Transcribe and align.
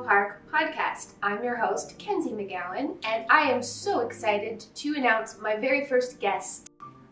Park 0.00 0.42
podcast. 0.50 1.12
I'm 1.22 1.44
your 1.44 1.56
host, 1.56 1.98
Kenzie 1.98 2.30
McGowan, 2.30 2.96
and 3.04 3.26
I 3.28 3.50
am 3.50 3.62
so 3.62 4.00
excited 4.00 4.64
to 4.76 4.94
announce 4.94 5.38
my 5.38 5.56
very 5.56 5.84
first 5.86 6.18
guest 6.18 6.70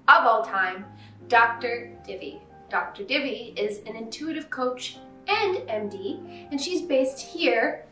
of 0.09 0.25
all 0.25 0.43
time, 0.43 0.87
Dr. 1.29 1.93
Divi. 2.07 2.41
Dr. 2.71 3.05
Divi 3.05 3.53
is 3.57 3.79
an 3.87 3.97
intuitive 3.97 4.49
coach 4.49 4.97
and 5.29 5.59
MD, 5.69 6.49
and 6.51 6.61
she's 6.61 6.83
based 6.83 7.21
here 7.21 7.87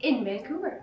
in 0.00 0.24
Vancouver. 0.24 0.82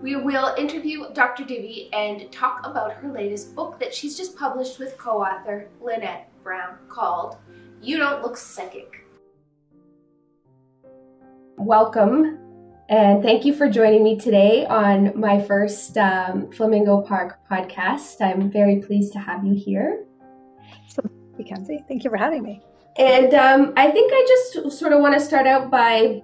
We 0.00 0.16
will 0.16 0.54
interview 0.56 1.12
Dr. 1.14 1.44
Divi 1.44 1.92
and 1.92 2.30
talk 2.30 2.64
about 2.64 2.92
her 2.92 3.10
latest 3.10 3.54
book 3.56 3.80
that 3.80 3.92
she's 3.92 4.16
just 4.16 4.36
published 4.36 4.78
with 4.78 4.96
co 4.98 5.22
author 5.22 5.68
Lynette 5.80 6.30
Brown 6.42 6.76
called 6.88 7.36
You 7.82 7.96
Don't 7.98 8.22
Look 8.22 8.36
Psychic 8.36 9.03
welcome 11.64 12.38
and 12.90 13.22
thank 13.22 13.46
you 13.46 13.54
for 13.54 13.68
joining 13.70 14.04
me 14.04 14.18
today 14.18 14.66
on 14.66 15.18
my 15.18 15.40
first 15.40 15.96
um, 15.96 16.50
Flamingo 16.52 17.00
Park 17.00 17.38
podcast. 17.50 18.20
I'm 18.20 18.50
very 18.50 18.82
pleased 18.82 19.14
to 19.14 19.18
have 19.18 19.42
you 19.42 19.54
here. 19.54 20.04
So, 20.88 21.02
Kenzie, 21.46 21.82
thank 21.88 22.04
you 22.04 22.10
for 22.10 22.18
having 22.18 22.42
me. 22.42 22.60
And 22.98 23.32
um, 23.32 23.72
I 23.78 23.90
think 23.90 24.12
I 24.12 24.26
just 24.28 24.78
sort 24.78 24.92
of 24.92 25.00
want 25.00 25.14
to 25.14 25.20
start 25.20 25.46
out 25.46 25.70
by, 25.70 26.22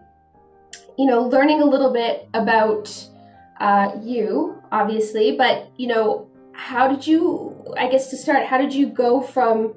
you 0.98 1.06
know, 1.06 1.22
learning 1.22 1.62
a 1.62 1.64
little 1.64 1.90
bit 1.90 2.28
about 2.34 2.94
uh, 3.58 3.92
you, 4.02 4.62
obviously, 4.70 5.36
but, 5.36 5.70
you 5.78 5.86
know, 5.86 6.28
how 6.52 6.88
did 6.88 7.06
you, 7.06 7.56
I 7.78 7.88
guess 7.88 8.10
to 8.10 8.18
start, 8.18 8.46
how 8.46 8.58
did 8.58 8.74
you 8.74 8.86
go 8.86 9.22
from 9.22 9.74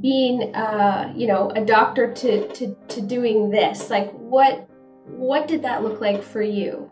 being, 0.00 0.54
uh, 0.54 1.12
you 1.14 1.26
know, 1.26 1.50
a 1.50 1.62
doctor 1.62 2.12
to, 2.14 2.48
to, 2.54 2.74
to 2.88 3.00
doing 3.02 3.50
this? 3.50 3.90
Like, 3.90 4.10
what 4.12 4.66
what 5.06 5.48
did 5.48 5.62
that 5.62 5.82
look 5.82 6.00
like 6.00 6.22
for 6.22 6.42
you? 6.42 6.90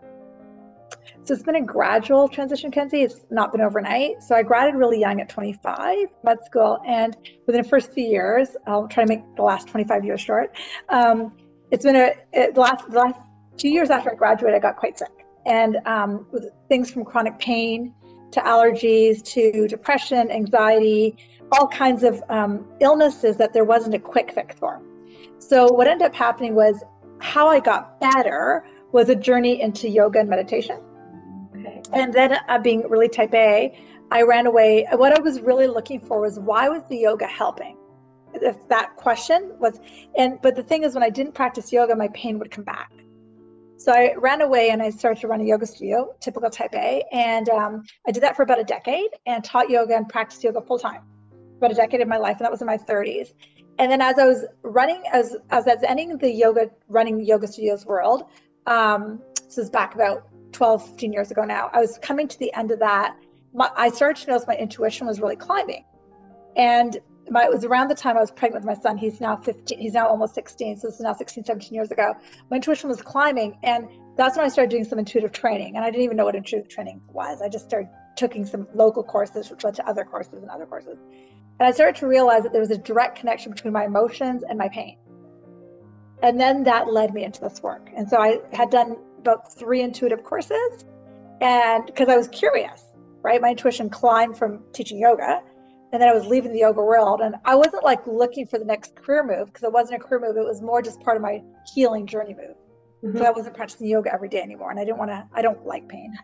So 1.24 1.34
it's 1.34 1.42
been 1.42 1.56
a 1.56 1.64
gradual 1.64 2.28
transition, 2.28 2.70
Kenzie. 2.70 3.02
It's 3.02 3.26
not 3.30 3.52
been 3.52 3.60
overnight. 3.60 4.22
So 4.22 4.34
I 4.34 4.42
graduated 4.42 4.78
really 4.78 4.98
young 4.98 5.20
at 5.20 5.28
25, 5.28 6.08
med 6.24 6.44
school, 6.44 6.80
and 6.86 7.16
within 7.46 7.62
the 7.62 7.68
first 7.68 7.92
few 7.92 8.04
years, 8.04 8.56
I'll 8.66 8.88
try 8.88 9.04
to 9.04 9.08
make 9.08 9.22
the 9.36 9.42
last 9.42 9.68
25 9.68 10.04
years 10.04 10.20
short. 10.20 10.56
Um, 10.88 11.32
it's 11.70 11.84
been 11.84 11.96
a 11.96 12.12
it, 12.32 12.54
the 12.54 12.60
last 12.60 12.90
the 12.90 12.98
last 12.98 13.20
two 13.56 13.68
years 13.68 13.90
after 13.90 14.10
I 14.10 14.14
graduated, 14.14 14.56
I 14.56 14.60
got 14.60 14.76
quite 14.76 14.98
sick, 14.98 15.26
and 15.46 15.76
um, 15.86 16.26
with 16.32 16.46
things 16.68 16.90
from 16.90 17.04
chronic 17.04 17.38
pain 17.38 17.94
to 18.32 18.40
allergies 18.40 19.22
to 19.24 19.68
depression, 19.68 20.30
anxiety, 20.30 21.16
all 21.52 21.68
kinds 21.68 22.02
of 22.02 22.22
um, 22.28 22.66
illnesses 22.80 23.36
that 23.36 23.52
there 23.52 23.64
wasn't 23.64 23.94
a 23.94 23.98
quick 23.98 24.32
fix 24.32 24.56
for. 24.56 24.80
So 25.38 25.66
what 25.72 25.86
ended 25.86 26.06
up 26.06 26.14
happening 26.14 26.54
was 26.54 26.82
how 27.30 27.46
I 27.46 27.60
got 27.60 28.00
better 28.00 28.64
was 28.90 29.08
a 29.08 29.14
journey 29.14 29.60
into 29.60 29.88
yoga 29.88 30.18
and 30.18 30.28
meditation. 30.28 30.80
Okay. 31.56 31.80
And 31.92 32.12
then 32.12 32.36
uh, 32.48 32.58
being 32.58 32.80
really 32.88 33.08
type 33.08 33.32
A, 33.34 33.78
I 34.10 34.22
ran 34.22 34.46
away. 34.46 34.86
What 34.92 35.16
I 35.16 35.20
was 35.20 35.40
really 35.40 35.68
looking 35.68 36.00
for 36.00 36.20
was 36.20 36.40
why 36.40 36.68
was 36.68 36.82
the 36.88 36.96
yoga 36.96 37.26
helping? 37.26 37.76
If 38.34 38.56
that 38.68 38.96
question 38.96 39.52
was, 39.60 39.78
and 40.18 40.40
but 40.42 40.56
the 40.56 40.62
thing 40.62 40.82
is, 40.82 40.94
when 40.94 41.04
I 41.04 41.10
didn't 41.10 41.34
practice 41.34 41.72
yoga, 41.72 41.94
my 41.94 42.08
pain 42.08 42.38
would 42.40 42.50
come 42.50 42.64
back. 42.64 42.90
So 43.76 43.92
I 43.92 44.14
ran 44.16 44.42
away 44.42 44.70
and 44.70 44.82
I 44.82 44.90
started 44.90 45.20
to 45.20 45.28
run 45.28 45.40
a 45.40 45.44
yoga 45.44 45.66
studio, 45.66 46.14
typical 46.20 46.50
type 46.50 46.74
A, 46.74 47.02
and 47.12 47.48
um, 47.48 47.84
I 48.06 48.10
did 48.10 48.22
that 48.24 48.36
for 48.36 48.42
about 48.42 48.60
a 48.60 48.64
decade 48.64 49.10
and 49.26 49.42
taught 49.42 49.70
yoga 49.70 49.96
and 49.96 50.08
practiced 50.08 50.44
yoga 50.44 50.60
full 50.60 50.78
time, 50.78 51.02
about 51.60 51.72
a 51.72 51.74
decade 51.74 52.00
of 52.00 52.08
my 52.08 52.16
life, 52.16 52.38
and 52.38 52.44
that 52.44 52.50
was 52.50 52.60
in 52.60 52.66
my 52.66 52.78
30s 52.78 53.32
and 53.80 53.90
then 53.90 54.02
as 54.02 54.18
I 54.18 54.26
was 54.26 54.44
running, 54.62 55.02
as 55.10 55.36
as 55.48 55.66
I 55.66 55.74
was 55.74 55.82
ending 55.82 56.18
the 56.18 56.30
yoga, 56.30 56.70
running 56.88 57.18
yoga 57.24 57.46
studios 57.46 57.86
world, 57.86 58.24
um, 58.66 59.22
this 59.46 59.56
is 59.56 59.70
back 59.70 59.94
about 59.94 60.28
12, 60.52 60.86
15 60.86 61.12
years 61.14 61.30
ago 61.30 61.44
now. 61.44 61.70
I 61.72 61.80
was 61.80 61.98
coming 62.02 62.28
to 62.28 62.38
the 62.38 62.52
end 62.54 62.72
of 62.72 62.78
that. 62.80 63.16
My, 63.54 63.70
I 63.74 63.88
started 63.88 64.22
to 64.24 64.32
notice 64.32 64.46
my 64.46 64.54
intuition 64.54 65.06
was 65.06 65.18
really 65.18 65.36
climbing, 65.36 65.86
and 66.56 66.98
my, 67.30 67.44
it 67.44 67.50
was 67.50 67.64
around 67.64 67.88
the 67.88 67.94
time 67.94 68.18
I 68.18 68.20
was 68.20 68.30
pregnant 68.30 68.66
with 68.66 68.76
my 68.76 68.82
son. 68.82 68.98
He's 68.98 69.18
now 69.18 69.36
15. 69.36 69.78
He's 69.78 69.94
now 69.94 70.06
almost 70.06 70.34
16. 70.34 70.76
So 70.76 70.88
this 70.88 70.96
is 70.96 71.00
now 71.00 71.14
16, 71.14 71.44
17 71.44 71.72
years 71.72 71.90
ago. 71.90 72.14
My 72.50 72.56
intuition 72.56 72.90
was 72.90 73.00
climbing, 73.00 73.56
and 73.62 73.88
that's 74.14 74.36
when 74.36 74.44
I 74.44 74.50
started 74.50 74.70
doing 74.70 74.84
some 74.84 74.98
intuitive 74.98 75.32
training. 75.32 75.76
And 75.76 75.84
I 75.86 75.90
didn't 75.90 76.04
even 76.04 76.18
know 76.18 76.26
what 76.26 76.34
intuitive 76.34 76.68
training 76.68 77.00
was. 77.08 77.40
I 77.40 77.48
just 77.48 77.64
started 77.64 77.88
taking 78.16 78.44
some 78.44 78.66
local 78.74 79.02
courses, 79.02 79.50
which 79.50 79.64
led 79.64 79.74
to 79.74 79.88
other 79.88 80.04
courses 80.04 80.42
and 80.42 80.50
other 80.50 80.66
courses. 80.66 80.98
And 81.58 81.66
I 81.68 81.72
started 81.72 81.96
to 81.96 82.06
realize 82.06 82.42
that 82.42 82.52
there 82.52 82.60
was 82.60 82.70
a 82.70 82.78
direct 82.78 83.18
connection 83.18 83.52
between 83.52 83.72
my 83.72 83.84
emotions 83.84 84.42
and 84.48 84.58
my 84.58 84.68
pain. 84.68 84.96
And 86.22 86.40
then 86.40 86.64
that 86.64 86.92
led 86.92 87.14
me 87.14 87.24
into 87.24 87.40
this 87.40 87.62
work. 87.62 87.90
And 87.96 88.08
so 88.08 88.20
I 88.20 88.40
had 88.52 88.70
done 88.70 88.96
about 89.18 89.52
three 89.54 89.82
intuitive 89.82 90.24
courses. 90.24 90.84
And 91.40 91.86
because 91.86 92.08
I 92.08 92.16
was 92.16 92.28
curious, 92.28 92.82
right? 93.22 93.40
My 93.40 93.50
intuition 93.50 93.88
climbed 93.90 94.36
from 94.36 94.62
teaching 94.72 94.98
yoga. 94.98 95.42
And 95.92 96.00
then 96.00 96.08
I 96.08 96.12
was 96.12 96.26
leaving 96.26 96.52
the 96.52 96.60
yoga 96.60 96.82
world. 96.82 97.20
And 97.20 97.36
I 97.44 97.54
wasn't 97.54 97.84
like 97.84 98.06
looking 98.06 98.46
for 98.46 98.58
the 98.58 98.64
next 98.64 98.94
career 98.96 99.24
move 99.24 99.46
because 99.46 99.62
it 99.62 99.72
wasn't 99.72 100.02
a 100.02 100.04
career 100.04 100.20
move. 100.20 100.36
It 100.36 100.46
was 100.46 100.62
more 100.62 100.82
just 100.82 101.00
part 101.00 101.16
of 101.16 101.22
my 101.22 101.42
healing 101.74 102.06
journey 102.06 102.34
move. 102.34 102.56
Mm-hmm. 103.02 103.18
So 103.18 103.24
I 103.24 103.30
wasn't 103.30 103.56
practicing 103.56 103.88
yoga 103.88 104.12
every 104.12 104.28
day 104.28 104.40
anymore. 104.40 104.70
And 104.70 104.78
I 104.78 104.84
didn't 104.84 104.98
want 104.98 105.10
to, 105.10 105.26
I 105.34 105.42
don't 105.42 105.64
like 105.66 105.88
pain. 105.88 106.16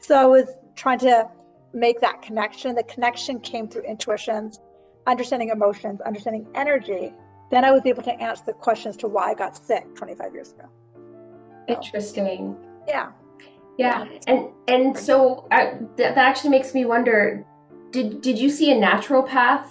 So 0.00 0.14
I 0.14 0.24
was 0.24 0.48
trying 0.76 0.98
to 1.00 1.28
make 1.72 2.00
that 2.00 2.22
connection. 2.22 2.74
The 2.74 2.84
connection 2.84 3.40
came 3.40 3.68
through 3.68 3.82
intuitions 3.82 4.60
understanding 5.06 5.50
emotions, 5.50 6.00
understanding 6.00 6.46
energy, 6.54 7.12
then 7.50 7.64
I 7.64 7.70
was 7.70 7.82
able 7.86 8.02
to 8.02 8.12
answer 8.20 8.42
the 8.46 8.52
questions 8.52 8.96
to 8.98 9.08
why 9.08 9.30
I 9.30 9.34
got 9.34 9.56
sick 9.56 9.84
25 9.94 10.34
years 10.34 10.52
ago. 10.52 10.68
So, 11.68 11.74
Interesting. 11.74 12.56
Yeah. 12.86 13.12
Yeah. 13.78 14.06
And 14.26 14.48
and 14.68 14.96
so 14.96 15.46
I, 15.50 15.78
th- 15.96 16.14
that 16.14 16.18
actually 16.18 16.50
makes 16.50 16.74
me 16.74 16.84
wonder 16.84 17.44
did 17.90 18.20
did 18.20 18.38
you 18.38 18.48
see 18.48 18.70
a 18.72 18.74
naturopath 18.74 19.66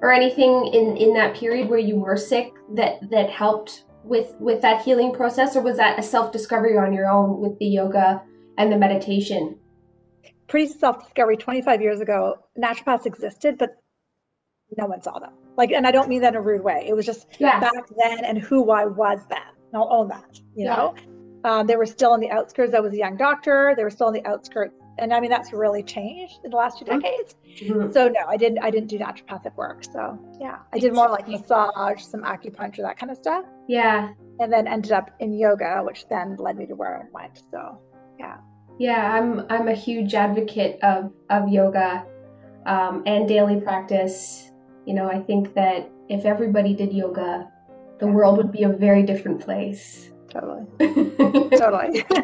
or 0.00 0.12
anything 0.12 0.68
in 0.68 0.96
in 0.96 1.12
that 1.14 1.34
period 1.34 1.68
where 1.68 1.78
you 1.78 1.96
were 1.96 2.16
sick 2.16 2.52
that 2.74 2.98
that 3.10 3.30
helped 3.30 3.84
with 4.04 4.36
with 4.38 4.62
that 4.62 4.82
healing 4.82 5.12
process 5.12 5.56
or 5.56 5.62
was 5.62 5.76
that 5.76 5.98
a 5.98 6.02
self-discovery 6.02 6.78
on 6.78 6.92
your 6.92 7.08
own 7.10 7.40
with 7.40 7.58
the 7.58 7.66
yoga 7.66 8.22
and 8.58 8.70
the 8.70 8.76
meditation? 8.76 9.58
Pretty 10.48 10.70
self-discovery 10.72 11.38
25 11.38 11.80
years 11.80 12.00
ago. 12.00 12.38
Naturopaths 12.58 13.06
existed, 13.06 13.56
but 13.56 13.70
no 14.76 14.86
one 14.86 15.00
saw 15.02 15.18
them. 15.18 15.32
Like, 15.56 15.70
and 15.70 15.86
I 15.86 15.90
don't 15.90 16.08
mean 16.08 16.20
that 16.22 16.34
in 16.34 16.36
a 16.36 16.42
rude 16.42 16.62
way. 16.62 16.84
It 16.86 16.94
was 16.94 17.06
just 17.06 17.26
yeah. 17.38 17.60
back 17.60 17.84
then 17.96 18.24
and 18.24 18.38
who 18.38 18.70
I 18.70 18.84
was 18.84 19.20
then. 19.30 19.38
And 19.72 19.76
I'll 19.76 19.92
own 19.92 20.08
that, 20.08 20.38
you 20.54 20.66
yeah. 20.66 20.76
know? 20.76 20.94
Um, 21.44 21.66
they 21.66 21.76
were 21.76 21.86
still 21.86 22.12
on 22.12 22.20
the 22.20 22.30
outskirts. 22.30 22.74
I 22.74 22.80
was 22.80 22.92
a 22.92 22.96
young 22.96 23.16
doctor. 23.16 23.74
They 23.76 23.84
were 23.84 23.90
still 23.90 24.08
on 24.08 24.12
the 24.12 24.26
outskirts. 24.26 24.74
And 24.98 25.14
I 25.14 25.20
mean, 25.20 25.30
that's 25.30 25.52
really 25.52 25.84
changed 25.84 26.40
in 26.44 26.50
the 26.50 26.56
last 26.56 26.80
2 26.80 26.84
mm-hmm. 26.84 26.98
decades. 26.98 27.36
Mm-hmm. 27.60 27.92
So 27.92 28.08
no, 28.08 28.20
I 28.28 28.36
didn't, 28.36 28.58
I 28.58 28.70
didn't 28.70 28.88
do 28.88 28.98
naturopathic 28.98 29.54
work. 29.54 29.84
So 29.84 30.18
yeah, 30.40 30.58
I 30.72 30.78
did 30.78 30.92
more 30.92 31.08
like 31.08 31.28
massage, 31.28 32.02
some 32.02 32.22
acupuncture, 32.22 32.78
that 32.78 32.98
kind 32.98 33.12
of 33.12 33.18
stuff. 33.18 33.44
Yeah. 33.68 34.12
And 34.40 34.52
then 34.52 34.66
ended 34.66 34.92
up 34.92 35.10
in 35.20 35.32
yoga, 35.32 35.82
which 35.84 36.08
then 36.08 36.36
led 36.36 36.56
me 36.56 36.66
to 36.66 36.74
where 36.74 37.02
I 37.02 37.04
went. 37.12 37.42
So 37.50 37.80
yeah. 38.18 38.36
Yeah, 38.78 39.12
I'm, 39.12 39.44
I'm 39.50 39.68
a 39.68 39.74
huge 39.74 40.14
advocate 40.14 40.78
of, 40.82 41.12
of 41.30 41.48
yoga 41.48 42.06
um, 42.66 43.02
and 43.06 43.26
daily 43.26 43.60
practice 43.60 44.48
you 44.88 44.94
know, 44.94 45.10
I 45.10 45.20
think 45.20 45.52
that 45.52 45.90
if 46.08 46.24
everybody 46.24 46.74
did 46.74 46.94
yoga, 46.94 47.46
the 48.00 48.06
world 48.06 48.38
would 48.38 48.50
be 48.50 48.62
a 48.62 48.70
very 48.70 49.02
different 49.02 49.38
place. 49.38 50.10
Totally. 50.30 50.64
totally. 51.58 52.06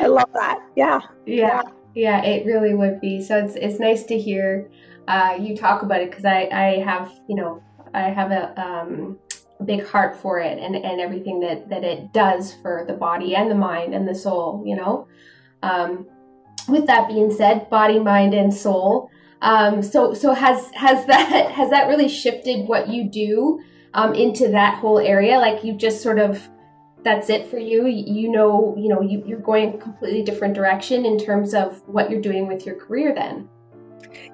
I 0.00 0.06
love 0.08 0.30
that. 0.34 0.58
Yeah. 0.74 0.98
yeah. 1.26 1.62
Yeah. 1.94 2.24
it 2.24 2.44
really 2.44 2.74
would 2.74 3.00
be. 3.00 3.22
So 3.22 3.38
it's 3.38 3.54
it's 3.54 3.78
nice 3.78 4.02
to 4.06 4.18
hear 4.18 4.68
uh, 5.06 5.38
you 5.40 5.56
talk 5.56 5.82
about 5.82 6.00
it 6.00 6.10
because 6.10 6.24
I, 6.24 6.48
I 6.50 6.82
have, 6.82 7.12
you 7.28 7.36
know, 7.36 7.62
I 7.94 8.08
have 8.10 8.32
a 8.32 8.60
um, 8.60 9.16
a 9.23 9.23
big 9.64 9.86
heart 9.86 10.16
for 10.16 10.40
it 10.40 10.58
and, 10.58 10.74
and 10.76 11.00
everything 11.00 11.40
that, 11.40 11.68
that 11.68 11.84
it 11.84 12.12
does 12.12 12.54
for 12.54 12.84
the 12.86 12.92
body 12.92 13.34
and 13.34 13.50
the 13.50 13.54
mind 13.54 13.94
and 13.94 14.06
the 14.06 14.14
soul, 14.14 14.62
you 14.66 14.76
know. 14.76 15.06
Um, 15.62 16.06
with 16.68 16.86
that 16.86 17.08
being 17.08 17.30
said, 17.30 17.68
body, 17.70 17.98
mind, 17.98 18.34
and 18.34 18.52
soul 18.52 19.10
um, 19.44 19.82
so 19.82 20.14
so 20.14 20.32
has 20.32 20.70
has 20.72 21.06
that 21.06 21.52
has 21.52 21.70
that 21.70 21.86
really 21.86 22.08
shifted 22.08 22.66
what 22.66 22.88
you 22.88 23.08
do 23.08 23.62
um, 23.92 24.14
into 24.14 24.48
that 24.48 24.78
whole 24.78 24.98
area? 24.98 25.38
Like 25.38 25.62
you 25.62 25.74
just 25.76 26.02
sort 26.02 26.18
of 26.18 26.42
that's 27.04 27.28
it 27.28 27.48
for 27.48 27.58
you. 27.58 27.86
You 27.86 28.30
know 28.30 28.74
you 28.76 28.88
know 28.88 29.02
you, 29.02 29.22
you're 29.24 29.38
going 29.38 29.74
a 29.74 29.78
completely 29.78 30.22
different 30.22 30.54
direction 30.54 31.04
in 31.04 31.18
terms 31.18 31.54
of 31.54 31.86
what 31.86 32.10
you're 32.10 32.22
doing 32.22 32.48
with 32.48 32.66
your 32.66 32.74
career 32.74 33.14
then. 33.14 33.48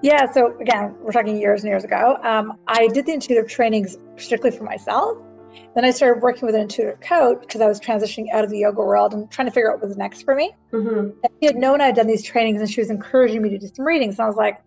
Yeah. 0.03 0.31
So 0.31 0.59
again, 0.61 0.95
we're 1.01 1.13
talking 1.13 1.37
years 1.39 1.63
and 1.63 1.71
years 1.71 1.85
ago. 1.85 2.19
Um, 2.23 2.59
I 2.67 2.89
did 2.89 3.07
the 3.07 3.13
intuitive 3.13 3.49
trainings 3.49 3.99
strictly 4.17 4.51
for 4.51 4.65
myself. 4.65 5.19
Then 5.75 5.85
I 5.85 5.91
started 5.91 6.23
working 6.23 6.47
with 6.47 6.55
an 6.55 6.63
intuitive 6.63 7.01
coach 7.01 7.41
because 7.41 7.61
I 7.61 7.67
was 7.67 7.81
transitioning 7.81 8.27
out 8.33 8.45
of 8.45 8.51
the 8.51 8.59
yoga 8.59 8.81
world 8.81 9.15
and 9.15 9.31
trying 9.31 9.47
to 9.47 9.53
figure 9.53 9.73
out 9.73 9.81
what 9.81 9.89
was 9.89 9.97
next 9.97 10.23
for 10.23 10.35
me. 10.35 10.53
Mm-hmm. 10.73 11.11
And 11.23 11.33
she 11.41 11.47
had 11.47 11.57
known 11.57 11.81
I'd 11.81 11.97
done 11.97 12.07
these 12.07 12.23
trainings 12.23 12.61
and 12.61 12.71
she 12.71 12.81
was 12.81 12.91
encouraging 12.91 13.43
me 13.43 13.51
to 13.51 13.59
do 13.59 13.69
some 13.75 13.85
readings. 13.85 14.19
And 14.19 14.25
I 14.25 14.29
was 14.29 14.37
like, 14.37 14.61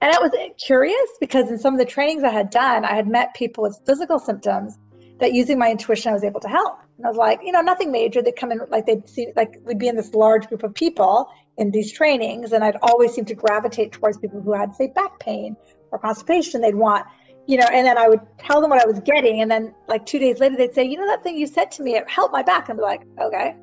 and 0.00 0.12
I 0.12 0.18
was 0.18 0.32
curious 0.58 1.10
because 1.20 1.50
in 1.50 1.58
some 1.58 1.74
of 1.74 1.78
the 1.78 1.86
trainings 1.86 2.24
I 2.24 2.30
had 2.30 2.50
done, 2.50 2.84
I 2.84 2.94
had 2.94 3.06
met 3.06 3.34
people 3.34 3.62
with 3.62 3.78
physical 3.86 4.18
symptoms 4.18 4.76
that 5.20 5.32
using 5.32 5.58
my 5.58 5.70
intuition 5.70 6.10
I 6.10 6.14
was 6.14 6.24
able 6.24 6.40
to 6.40 6.48
help. 6.48 6.80
And 6.96 7.06
I 7.06 7.08
was 7.08 7.16
like, 7.16 7.40
you 7.44 7.52
know, 7.52 7.60
nothing 7.60 7.92
major. 7.92 8.20
They'd 8.20 8.34
come 8.34 8.50
in, 8.50 8.60
like, 8.68 8.86
they'd 8.86 9.08
see, 9.08 9.28
like, 9.36 9.60
we'd 9.64 9.78
be 9.78 9.86
in 9.86 9.94
this 9.94 10.12
large 10.12 10.48
group 10.48 10.64
of 10.64 10.74
people 10.74 11.28
in 11.58 11.70
these 11.70 11.92
trainings. 11.92 12.52
And 12.52 12.64
I'd 12.64 12.76
always 12.82 13.12
seem 13.12 13.24
to 13.26 13.34
gravitate 13.34 13.92
towards 13.92 14.18
people 14.18 14.40
who 14.40 14.52
had, 14.52 14.74
say, 14.74 14.88
back 14.94 15.18
pain 15.20 15.56
or 15.90 15.98
constipation. 15.98 16.60
They'd 16.60 16.74
want, 16.74 17.06
you 17.46 17.56
know, 17.56 17.66
and 17.72 17.86
then 17.86 17.98
I 17.98 18.08
would 18.08 18.20
tell 18.38 18.60
them 18.60 18.70
what 18.70 18.82
I 18.82 18.86
was 18.86 19.00
getting. 19.00 19.40
And 19.42 19.50
then, 19.50 19.74
like, 19.88 20.06
two 20.06 20.18
days 20.18 20.40
later, 20.40 20.56
they'd 20.56 20.74
say, 20.74 20.84
you 20.84 20.96
know, 20.96 21.06
that 21.06 21.22
thing 21.22 21.36
you 21.36 21.46
said 21.46 21.70
to 21.72 21.82
me, 21.82 21.96
it 21.96 22.08
helped 22.08 22.32
my 22.32 22.42
back. 22.42 22.68
Be 22.68 22.74
like, 22.74 23.02
okay. 23.20 23.56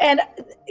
And 0.00 0.20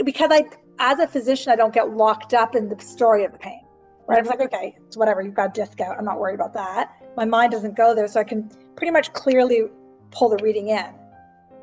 because 0.04 0.30
I, 0.32 0.44
as 0.80 1.00
a 1.00 1.08
physician, 1.08 1.52
I 1.52 1.56
don't 1.56 1.74
get 1.74 1.92
locked 1.92 2.34
up 2.34 2.56
in 2.56 2.70
the 2.70 2.80
story 2.80 3.24
of 3.24 3.32
the 3.32 3.38
pain. 3.38 3.62
Right? 4.08 4.26
I 4.26 4.28
like, 4.28 4.42
okay, 4.42 4.76
it's 4.86 4.98
whatever. 4.98 5.22
You've 5.22 5.36
got 5.36 5.54
disc 5.54 5.80
out. 5.80 5.98
I'm 5.98 6.04
not 6.04 6.20
worried 6.20 6.36
about 6.36 6.54
that. 6.54 6.92
My 7.16 7.24
mind 7.24 7.52
doesn't 7.54 7.78
go 7.78 7.96
there, 7.96 8.08
so 8.08 8.20
I 8.20 8.24
can 8.24 8.50
pretty 8.76 8.92
much 8.92 9.14
clearly 9.14 9.64
pull 10.12 10.30
the 10.30 10.44
reading 10.44 10.70
in. 10.70 10.86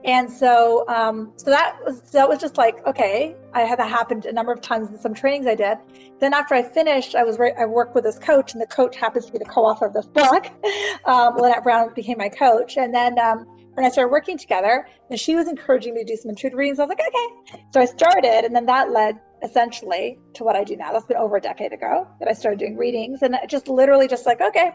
And 0.08 0.32
so, 0.32 0.88
um, 0.88 1.34
so 1.37 1.50
that 1.50 1.76
was 1.84 2.00
that 2.12 2.26
was 2.26 2.38
just 2.38 2.56
like 2.56 2.84
okay. 2.87 3.37
I 3.52 3.60
had 3.60 3.78
that 3.78 3.90
happened 3.90 4.25
a 4.25 4.32
number 4.32 4.50
of 4.50 4.62
times 4.62 4.88
in 4.88 4.99
some 4.99 5.12
trainings 5.12 5.46
I 5.46 5.55
did. 5.55 5.76
Then 6.19 6.32
after 6.32 6.55
I 6.55 6.62
finished, 6.62 7.14
I 7.14 7.25
was 7.25 7.38
I 7.38 7.66
worked 7.66 7.94
with 7.94 8.05
this 8.05 8.19
coach, 8.19 8.55
and 8.55 8.62
the 8.62 8.66
coach 8.66 8.96
happens 8.96 9.26
to 9.26 9.32
be 9.32 9.37
the 9.37 9.44
co-author 9.44 9.84
of 9.84 9.93
this 9.93 10.06
book. 10.06 10.46
Um, 11.05 11.37
Lynette 11.37 11.62
Brown 11.62 11.93
became 11.94 12.19
my 12.19 12.28
coach, 12.28 12.76
and 12.76 12.94
then 12.94 13.19
um, 13.19 13.46
when 13.75 13.84
I 13.84 13.88
started 13.88 14.10
working 14.10 14.37
together, 14.37 14.87
and 15.10 15.19
she 15.19 15.37
was 15.37 15.49
encouraging 15.49 15.94
me 15.94 16.05
to 16.05 16.06
do 16.06 16.16
some 16.16 16.31
intuitive 16.31 16.58
readings. 16.58 16.78
I 16.78 16.84
was 16.84 16.88
like, 16.88 17.00
okay. 17.00 17.62
So 17.72 17.81
I 17.81 17.87
started, 17.87 18.44
and 18.44 18.55
then 18.55 18.66
that 18.66 18.90
led 18.90 19.19
essentially 19.43 20.19
to 20.34 20.44
what 20.44 20.56
I 20.56 20.64
do 20.64 20.76
now. 20.76 20.93
That's 20.93 21.06
been 21.06 21.16
over 21.16 21.37
a 21.37 21.40
decade 21.40 21.72
ago 21.72 22.06
that 22.19 22.28
I 22.28 22.32
started 22.32 22.58
doing 22.58 22.76
readings, 22.76 23.22
and 23.22 23.34
it 23.34 23.49
just 23.49 23.69
literally 23.69 24.08
just 24.08 24.26
like 24.26 24.40
okay, 24.40 24.72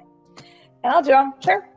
and 0.84 0.94
I'll 0.94 1.02
do 1.02 1.12
them, 1.12 1.34
sure. 1.44 1.68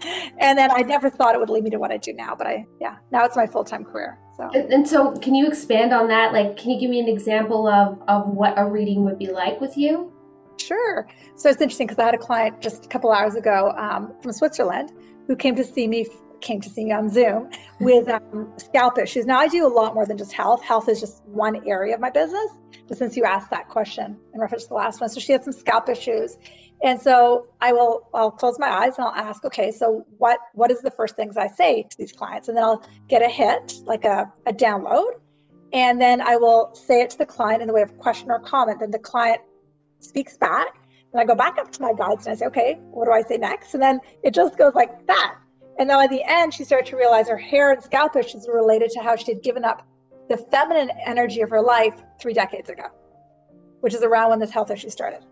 and 0.38 0.58
then 0.58 0.70
I 0.70 0.82
never 0.82 1.08
thought 1.10 1.34
it 1.34 1.38
would 1.38 1.50
lead 1.50 1.64
me 1.64 1.70
to 1.70 1.78
what 1.78 1.90
I 1.90 1.96
do 1.96 2.12
now, 2.12 2.34
but 2.34 2.46
I, 2.46 2.66
yeah, 2.80 2.96
now 3.12 3.24
it's 3.24 3.36
my 3.36 3.46
full 3.46 3.64
time 3.64 3.84
career. 3.84 4.18
So. 4.36 4.50
And, 4.52 4.72
and, 4.72 4.88
so, 4.88 5.12
can 5.12 5.34
you 5.34 5.46
expand 5.46 5.94
on 5.94 6.08
that? 6.08 6.32
Like, 6.32 6.56
can 6.58 6.70
you 6.70 6.78
give 6.78 6.90
me 6.90 7.00
an 7.00 7.08
example 7.08 7.66
of 7.66 7.98
of 8.06 8.28
what 8.28 8.54
a 8.58 8.66
reading 8.66 9.02
would 9.04 9.18
be 9.18 9.28
like 9.28 9.60
with 9.60 9.78
you? 9.78 10.12
Sure. 10.58 11.06
So 11.36 11.48
it's 11.48 11.60
interesting 11.60 11.86
because 11.86 11.98
I 11.98 12.04
had 12.06 12.14
a 12.14 12.18
client 12.18 12.60
just 12.60 12.84
a 12.84 12.88
couple 12.88 13.12
hours 13.12 13.34
ago 13.34 13.72
um, 13.76 14.14
from 14.22 14.32
Switzerland 14.32 14.92
who 15.26 15.36
came 15.36 15.54
to 15.56 15.64
see 15.64 15.86
me 15.86 16.06
came 16.42 16.60
to 16.60 16.68
see 16.68 16.84
me 16.84 16.92
on 16.92 17.08
Zoom 17.08 17.50
with 17.80 18.08
um, 18.08 18.52
scalp 18.58 18.98
issues. 18.98 19.26
Now 19.26 19.38
I 19.38 19.48
do 19.48 19.66
a 19.66 19.68
lot 19.68 19.94
more 19.94 20.06
than 20.06 20.18
just 20.18 20.32
health. 20.32 20.62
Health 20.62 20.88
is 20.88 21.00
just 21.00 21.22
one 21.26 21.66
area 21.66 21.94
of 21.94 22.00
my 22.00 22.10
business. 22.10 22.50
But 22.88 22.98
since 22.98 23.16
you 23.16 23.24
asked 23.24 23.50
that 23.50 23.68
question 23.68 24.18
in 24.34 24.40
reference 24.40 24.64
to 24.64 24.68
the 24.68 24.74
last 24.74 25.00
one, 25.00 25.10
so 25.10 25.18
she 25.18 25.32
had 25.32 25.42
some 25.42 25.52
scalp 25.52 25.88
issues, 25.88 26.36
and 26.82 27.00
so 27.00 27.46
I 27.60 27.72
will 27.72 28.08
I'll 28.12 28.30
close 28.30 28.58
my 28.58 28.68
eyes 28.68 28.98
and 28.98 29.06
I'll 29.06 29.14
ask, 29.14 29.44
okay, 29.44 29.70
so 29.72 30.04
what 30.18 30.38
what 30.52 30.70
is 30.70 30.80
the 30.82 30.90
first 30.90 31.16
things 31.16 31.36
I 31.36 31.48
say 31.48 31.84
to 31.84 31.98
these 31.98 32.12
clients? 32.12 32.48
And 32.48 32.56
then 32.56 32.64
I'll 32.64 32.86
get 33.08 33.22
a 33.22 33.28
hit, 33.28 33.74
like 33.84 34.04
a, 34.04 34.30
a 34.46 34.52
download. 34.52 35.12
And 35.72 36.00
then 36.00 36.20
I 36.20 36.36
will 36.36 36.74
say 36.74 37.00
it 37.00 37.10
to 37.10 37.18
the 37.18 37.26
client 37.26 37.62
in 37.62 37.68
the 37.68 37.74
way 37.74 37.82
of 37.82 37.96
question 37.98 38.30
or 38.30 38.40
comment. 38.40 38.80
Then 38.80 38.90
the 38.90 38.98
client 38.98 39.40
speaks 40.00 40.36
back. 40.36 40.78
And 41.12 41.20
I 41.20 41.24
go 41.24 41.34
back 41.34 41.56
up 41.58 41.72
to 41.72 41.82
my 41.82 41.94
guides 41.94 42.26
and 42.26 42.34
I 42.34 42.36
say, 42.36 42.46
okay, 42.46 42.78
what 42.90 43.06
do 43.06 43.12
I 43.12 43.22
say 43.22 43.38
next? 43.38 43.72
And 43.72 43.82
then 43.82 44.00
it 44.22 44.34
just 44.34 44.58
goes 44.58 44.74
like 44.74 45.06
that. 45.06 45.36
And 45.78 45.88
then 45.88 45.98
at 45.98 46.10
the 46.10 46.22
end, 46.24 46.52
she 46.52 46.64
started 46.64 46.86
to 46.90 46.96
realize 46.96 47.28
her 47.28 47.38
hair 47.38 47.72
and 47.72 47.82
scalp 47.82 48.16
issues 48.16 48.46
were 48.46 48.56
related 48.56 48.90
to 48.92 49.00
how 49.00 49.16
she 49.16 49.32
had 49.32 49.42
given 49.42 49.64
up 49.64 49.86
the 50.28 50.36
feminine 50.36 50.90
energy 51.06 51.40
of 51.40 51.50
her 51.50 51.62
life 51.62 52.02
three 52.20 52.34
decades 52.34 52.68
ago, 52.68 52.88
which 53.80 53.94
is 53.94 54.02
around 54.02 54.30
when 54.30 54.38
this 54.40 54.50
health 54.50 54.70
issue 54.70 54.90
started 54.90 55.24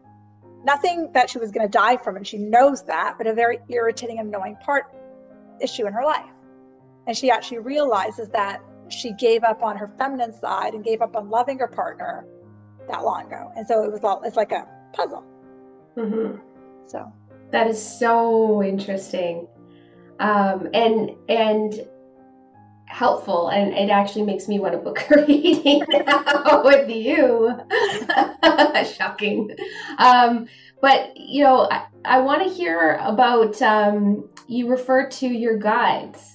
nothing 0.64 1.10
that 1.12 1.30
she 1.30 1.38
was 1.38 1.50
going 1.50 1.66
to 1.66 1.70
die 1.70 1.96
from, 1.96 2.16
and 2.16 2.26
she 2.26 2.38
knows 2.38 2.82
that, 2.84 3.16
but 3.18 3.26
a 3.26 3.34
very 3.34 3.58
irritating 3.68 4.18
and 4.18 4.28
annoying 4.28 4.56
part 4.56 4.94
issue 5.60 5.86
in 5.86 5.92
her 5.92 6.04
life. 6.04 6.30
And 7.06 7.16
she 7.16 7.30
actually 7.30 7.58
realizes 7.58 8.28
that 8.30 8.62
she 8.88 9.12
gave 9.12 9.44
up 9.44 9.62
on 9.62 9.76
her 9.76 9.92
feminine 9.98 10.32
side 10.32 10.74
and 10.74 10.84
gave 10.84 11.02
up 11.02 11.16
on 11.16 11.30
loving 11.30 11.58
her 11.58 11.68
partner 11.68 12.26
that 12.88 13.02
long 13.02 13.26
ago. 13.26 13.52
And 13.56 13.66
so 13.66 13.82
it 13.84 13.92
was 13.92 14.02
all, 14.04 14.22
it's 14.22 14.36
like 14.36 14.52
a 14.52 14.66
puzzle. 14.92 15.24
Mm-hmm. 15.96 16.38
So 16.86 17.12
that 17.50 17.66
is 17.66 17.82
so 17.82 18.62
interesting. 18.62 19.46
Um, 20.18 20.68
and, 20.72 21.10
and, 21.28 21.86
helpful 22.94 23.48
and 23.48 23.74
it 23.74 23.90
actually 23.90 24.22
makes 24.22 24.46
me 24.46 24.60
want 24.60 24.72
to 24.72 24.78
book 24.78 25.04
a 25.10 25.24
reading 25.26 25.82
with 26.64 26.88
you. 26.88 27.52
Shocking. 28.96 29.50
Um, 29.98 30.46
but 30.80 31.16
you 31.16 31.42
know 31.42 31.66
i, 31.70 31.86
I 32.04 32.20
want 32.20 32.42
to 32.42 32.48
hear 32.48 33.00
about 33.02 33.60
um, 33.62 34.28
you 34.46 34.68
refer 34.68 35.08
to 35.08 35.26
your 35.26 35.58
guides. 35.58 36.30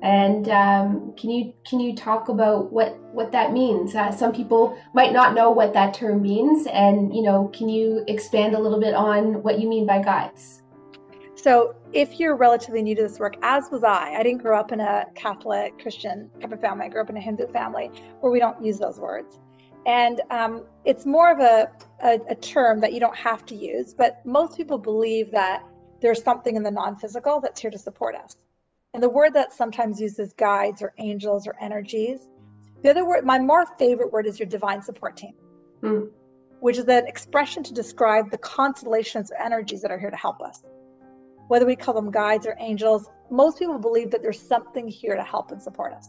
And 0.00 0.48
um, 0.50 1.12
can 1.16 1.30
you 1.30 1.52
can 1.68 1.80
you 1.80 1.96
talk 1.96 2.28
about 2.28 2.72
what 2.72 2.96
what 3.12 3.32
that 3.32 3.52
means? 3.52 3.96
Uh, 3.96 4.12
some 4.12 4.32
people 4.32 4.78
might 4.94 5.12
not 5.12 5.34
know 5.34 5.50
what 5.50 5.72
that 5.72 5.94
term 5.94 6.22
means 6.22 6.68
and 6.68 7.12
you 7.12 7.22
know 7.22 7.48
can 7.52 7.68
you 7.68 8.04
expand 8.06 8.54
a 8.54 8.60
little 8.60 8.78
bit 8.78 8.94
on 8.94 9.42
what 9.42 9.58
you 9.58 9.68
mean 9.68 9.84
by 9.84 10.00
guides? 10.00 10.62
So 11.34 11.74
if 11.92 12.20
you're 12.20 12.36
relatively 12.36 12.82
new 12.82 12.94
to 12.94 13.02
this 13.02 13.18
work, 13.18 13.36
as 13.42 13.70
was 13.70 13.82
I, 13.82 14.14
I 14.14 14.22
didn't 14.22 14.42
grow 14.42 14.58
up 14.58 14.72
in 14.72 14.80
a 14.80 15.06
Catholic 15.14 15.78
Christian 15.78 16.30
type 16.40 16.52
of 16.52 16.60
family. 16.60 16.86
I 16.86 16.88
grew 16.88 17.00
up 17.00 17.10
in 17.10 17.16
a 17.16 17.20
Hindu 17.20 17.46
family 17.48 17.90
where 18.20 18.30
we 18.30 18.38
don't 18.38 18.62
use 18.62 18.78
those 18.78 18.98
words. 18.98 19.38
And 19.86 20.20
um, 20.30 20.64
it's 20.84 21.06
more 21.06 21.32
of 21.32 21.40
a, 21.40 21.70
a, 22.02 22.20
a 22.28 22.34
term 22.34 22.80
that 22.80 22.92
you 22.92 23.00
don't 23.00 23.16
have 23.16 23.46
to 23.46 23.54
use, 23.54 23.94
but 23.94 24.24
most 24.26 24.56
people 24.56 24.76
believe 24.76 25.30
that 25.30 25.64
there's 26.00 26.22
something 26.22 26.56
in 26.56 26.62
the 26.62 26.70
non 26.70 26.96
physical 26.96 27.40
that's 27.40 27.60
here 27.60 27.70
to 27.70 27.78
support 27.78 28.14
us. 28.14 28.36
And 28.92 29.02
the 29.02 29.08
word 29.08 29.32
that 29.34 29.52
sometimes 29.52 30.00
uses 30.00 30.32
guides 30.34 30.82
or 30.82 30.92
angels 30.98 31.46
or 31.46 31.54
energies. 31.60 32.28
The 32.82 32.90
other 32.90 33.06
word, 33.06 33.24
my 33.24 33.38
more 33.38 33.64
favorite 33.78 34.12
word 34.12 34.26
is 34.26 34.38
your 34.38 34.46
divine 34.46 34.82
support 34.82 35.16
team, 35.16 35.34
mm. 35.82 36.08
which 36.60 36.76
is 36.76 36.86
an 36.86 37.06
expression 37.06 37.62
to 37.64 37.72
describe 37.72 38.30
the 38.30 38.38
constellations 38.38 39.30
of 39.30 39.38
energies 39.42 39.82
that 39.82 39.90
are 39.90 39.98
here 39.98 40.10
to 40.10 40.16
help 40.16 40.40
us 40.42 40.62
whether 41.48 41.66
we 41.66 41.76
call 41.76 41.94
them 41.94 42.10
guides 42.10 42.46
or 42.46 42.54
angels, 42.58 43.10
most 43.30 43.58
people 43.58 43.78
believe 43.78 44.10
that 44.12 44.22
there's 44.22 44.40
something 44.40 44.88
here 44.88 45.16
to 45.16 45.22
help 45.22 45.50
and 45.50 45.60
support 45.60 45.92
us, 45.92 46.08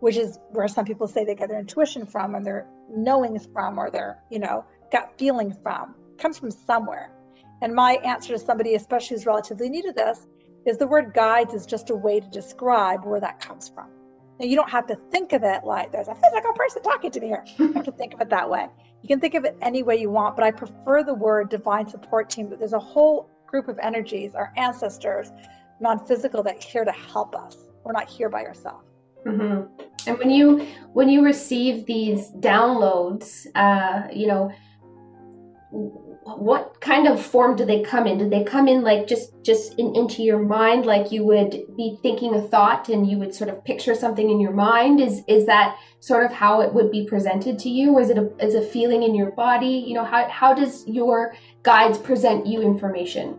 which 0.00 0.16
is 0.16 0.38
where 0.50 0.68
some 0.68 0.84
people 0.84 1.06
say 1.06 1.24
they 1.24 1.34
get 1.34 1.48
their 1.48 1.58
intuition 1.58 2.06
from 2.06 2.34
and 2.34 2.46
their 2.46 2.66
knowings 2.88 3.48
from 3.52 3.78
or 3.78 3.90
their, 3.90 4.22
you 4.30 4.38
know, 4.38 4.64
gut 4.92 5.12
feeling 5.18 5.52
from. 5.62 5.94
It 6.12 6.18
comes 6.18 6.38
from 6.38 6.50
somewhere. 6.50 7.10
And 7.62 7.74
my 7.74 7.94
answer 8.04 8.34
to 8.34 8.38
somebody, 8.38 8.74
especially 8.74 9.16
who's 9.16 9.26
relatively 9.26 9.68
new 9.68 9.82
to 9.82 9.92
this, 9.92 10.26
is 10.66 10.78
the 10.78 10.86
word 10.86 11.12
guides 11.14 11.54
is 11.54 11.66
just 11.66 11.90
a 11.90 11.94
way 11.94 12.20
to 12.20 12.28
describe 12.28 13.04
where 13.04 13.20
that 13.20 13.40
comes 13.40 13.68
from. 13.68 13.88
Now, 14.40 14.46
you 14.46 14.56
don't 14.56 14.70
have 14.70 14.86
to 14.88 14.96
think 15.10 15.32
of 15.32 15.44
it 15.44 15.64
like 15.64 15.92
there's 15.92 16.08
a 16.08 16.14
physical 16.14 16.52
person 16.54 16.82
talking 16.82 17.10
to 17.12 17.20
me 17.20 17.28
here. 17.28 17.44
You 17.58 17.72
have 17.74 17.84
to 17.84 17.92
think 17.92 18.14
of 18.14 18.20
it 18.20 18.30
that 18.30 18.50
way. 18.50 18.66
You 19.02 19.08
can 19.08 19.20
think 19.20 19.34
of 19.34 19.44
it 19.44 19.56
any 19.62 19.82
way 19.82 19.96
you 19.96 20.10
want, 20.10 20.34
but 20.34 20.44
I 20.44 20.50
prefer 20.50 21.04
the 21.04 21.14
word 21.14 21.50
divine 21.50 21.86
support 21.86 22.30
team. 22.30 22.48
But 22.48 22.58
there's 22.58 22.72
a 22.72 22.78
whole 22.78 23.30
group 23.54 23.68
of 23.68 23.78
energies, 23.78 24.34
our 24.34 24.52
ancestors, 24.56 25.30
non-physical, 25.80 26.42
that 26.42 26.60
here 26.60 26.84
to 26.84 26.90
help 26.90 27.36
us. 27.36 27.56
We're 27.84 27.92
not 27.92 28.08
here 28.08 28.28
by 28.28 28.42
ourselves. 28.50 28.88
Mm-hmm. 29.24 29.58
And 30.08 30.18
when 30.18 30.30
you 30.30 30.66
when 30.92 31.08
you 31.08 31.24
receive 31.24 31.86
these 31.86 32.32
downloads, 32.50 33.46
uh, 33.54 34.08
you 34.12 34.26
know, 34.26 34.50
what 36.46 36.80
kind 36.80 37.06
of 37.06 37.24
form 37.24 37.54
do 37.54 37.64
they 37.64 37.80
come 37.82 38.06
in? 38.06 38.18
Do 38.18 38.28
they 38.28 38.42
come 38.42 38.66
in 38.66 38.82
like 38.82 39.06
just 39.06 39.30
just 39.42 39.78
in, 39.78 39.94
into 39.94 40.22
your 40.24 40.40
mind, 40.40 40.84
like 40.84 41.12
you 41.12 41.24
would 41.24 41.52
be 41.76 41.96
thinking 42.02 42.34
a 42.34 42.42
thought 42.42 42.88
and 42.88 43.08
you 43.08 43.18
would 43.18 43.34
sort 43.34 43.50
of 43.50 43.64
picture 43.64 43.94
something 43.94 44.28
in 44.30 44.40
your 44.40 44.52
mind? 44.52 45.00
Is 45.00 45.22
is 45.28 45.46
that 45.46 45.76
sort 46.00 46.24
of 46.26 46.32
how 46.32 46.60
it 46.60 46.74
would 46.74 46.90
be 46.90 47.06
presented 47.06 47.58
to 47.60 47.70
you, 47.70 47.92
or 47.92 48.00
is 48.00 48.10
it 48.10 48.18
a, 48.18 48.26
is 48.46 48.54
a 48.56 48.62
feeling 48.62 49.02
in 49.04 49.14
your 49.14 49.30
body? 49.32 49.76
You 49.88 49.94
know, 49.94 50.04
how 50.04 50.28
how 50.28 50.52
does 50.54 50.84
your 50.88 51.34
guides 51.62 51.98
present 51.98 52.46
you 52.46 52.62
information? 52.62 53.38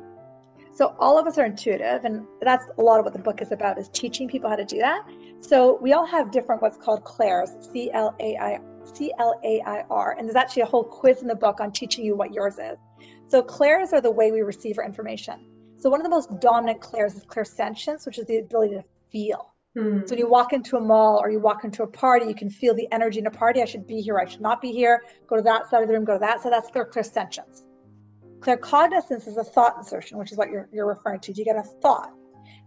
So 0.75 0.93
all 0.99 1.17
of 1.17 1.25
us 1.25 1.37
are 1.37 1.45
intuitive, 1.45 2.03
and 2.03 2.27
that's 2.41 2.65
a 2.77 2.81
lot 2.81 2.99
of 2.99 3.05
what 3.05 3.13
the 3.13 3.19
book 3.19 3.41
is 3.41 3.53
about 3.53 3.79
is 3.79 3.87
teaching 3.93 4.27
people 4.27 4.49
how 4.49 4.57
to 4.57 4.65
do 4.65 4.77
that. 4.79 5.07
So 5.39 5.79
we 5.81 5.93
all 5.93 6.05
have 6.05 6.31
different 6.31 6.61
what's 6.61 6.75
called 6.75 7.05
clairs, 7.05 7.49
C 7.71 7.89
L 7.93 8.13
A 8.19 8.35
I 8.35 8.59
C 8.93 9.13
L 9.17 9.39
A 9.45 9.61
I 9.65 9.85
R, 9.89 10.15
and 10.17 10.27
there's 10.27 10.35
actually 10.35 10.63
a 10.63 10.65
whole 10.65 10.83
quiz 10.83 11.21
in 11.21 11.29
the 11.29 11.35
book 11.35 11.61
on 11.61 11.71
teaching 11.71 12.03
you 12.03 12.17
what 12.17 12.33
yours 12.33 12.55
is. 12.59 12.77
So 13.27 13.41
clairs 13.41 13.93
are 13.93 14.01
the 14.01 14.11
way 14.11 14.33
we 14.33 14.41
receive 14.41 14.77
our 14.77 14.83
information. 14.83 15.47
So 15.77 15.89
one 15.89 16.01
of 16.01 16.03
the 16.03 16.09
most 16.09 16.41
dominant 16.41 16.81
clairs 16.81 17.15
is 17.15 17.25
clairsentience, 17.25 18.05
which 18.05 18.19
is 18.19 18.25
the 18.25 18.39
ability 18.39 18.75
to 18.75 18.83
feel. 19.13 19.53
Hmm. 19.77 19.99
So 20.05 20.09
when 20.09 20.19
you 20.19 20.29
walk 20.29 20.51
into 20.51 20.75
a 20.75 20.81
mall 20.81 21.21
or 21.23 21.31
you 21.31 21.39
walk 21.39 21.63
into 21.63 21.83
a 21.83 21.87
party, 21.87 22.25
you 22.25 22.35
can 22.35 22.49
feel 22.49 22.75
the 22.75 22.91
energy 22.91 23.19
in 23.19 23.27
a 23.27 23.31
party. 23.31 23.61
I 23.61 23.65
should 23.65 23.87
be 23.87 24.01
here. 24.01 24.19
I 24.19 24.25
should 24.25 24.41
not 24.41 24.61
be 24.61 24.73
here. 24.73 25.03
Go 25.27 25.37
to 25.37 25.41
that 25.43 25.69
side 25.69 25.83
of 25.83 25.87
the 25.87 25.93
room. 25.93 26.03
Go 26.03 26.13
to 26.13 26.19
that 26.19 26.41
side. 26.41 26.51
That's 26.51 26.69
their 26.71 26.85
clairsentience. 26.85 27.63
Claircognizance 28.45 29.27
is 29.27 29.37
a 29.37 29.43
thought 29.43 29.75
insertion, 29.77 30.19
which 30.19 30.31
is 30.31 30.37
what 30.37 30.51
you're, 30.51 30.69
you're 30.71 30.85
referring 30.85 31.19
to. 31.21 31.33
Do 31.33 31.41
you 31.41 31.45
get 31.45 31.55
a 31.55 31.63
thought? 31.63 32.11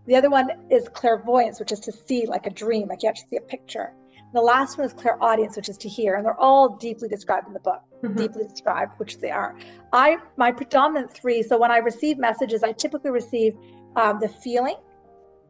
The 0.09 0.17
other 0.17 0.29
one 0.29 0.51
is 0.71 0.89
clairvoyance, 0.89 1.61
which 1.61 1.71
is 1.71 1.79
to 1.81 1.93
see 1.93 2.27
like 2.27 2.47
a 2.47 2.51
dream, 2.51 2.89
like 2.89 3.05
you 3.05 3.09
actually 3.09 3.29
see 3.31 3.37
a 3.37 3.43
picture. 3.43 3.93
And 4.11 4.35
the 4.35 4.41
last 4.41 4.77
one 4.77 4.87
is 4.87 4.93
clairaudience, 4.93 5.55
which 5.57 5.69
is 5.69 5.79
to 5.79 5.89
hear, 5.89 6.17
and 6.17 6.25
they're 6.25 6.41
all 6.41 6.77
deeply 6.77 7.09
described 7.09 7.47
in 7.47 7.53
the 7.53 7.61
book, 7.61 7.81
mm-hmm. 8.03 8.17
deeply 8.17 8.45
described, 8.49 8.95
which 8.97 9.21
they 9.21 9.31
are. 9.31 9.57
I 9.93 10.17
my 10.37 10.51
predominant 10.51 11.13
three. 11.13 11.45
So 11.45 11.57
when 11.57 11.71
I 11.71 11.79
receive 11.79 12.19
messages, 12.19 12.65
I 12.65 12.73
typically 12.73 13.13
receive 13.13 13.55
um, 13.95 14.19
the 14.19 14.29
feeling, 14.29 14.77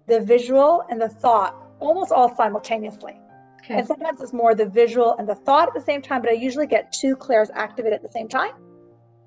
the 0.09 0.21
visual, 0.21 0.85
and 0.91 1.01
the 1.01 1.09
thought 1.09 1.57
almost 1.81 2.13
all 2.13 2.35
simultaneously. 2.37 3.19
Okay. 3.63 3.79
And 3.79 3.87
sometimes 3.87 4.21
it's 4.21 4.35
more 4.35 4.55
the 4.55 4.67
visual 4.67 5.17
and 5.19 5.27
the 5.27 5.35
thought 5.35 5.69
at 5.69 5.75
the 5.75 5.81
same 5.81 6.03
time, 6.03 6.21
but 6.21 6.31
I 6.31 6.35
usually 6.35 6.67
get 6.67 6.93
two 6.93 7.17
clairs 7.17 7.51
activated 7.55 7.95
at 7.95 8.03
the 8.03 8.13
same 8.13 8.29
time. 8.29 8.53